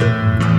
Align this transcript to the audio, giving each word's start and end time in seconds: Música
Música 0.00 0.49